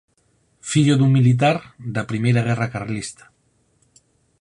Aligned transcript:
Fillo 0.69 0.95
dun 0.97 1.11
militar 1.17 1.57
da 1.95 2.07
primeira 2.11 2.45
guerra 2.47 2.71
carlista. 2.75 3.25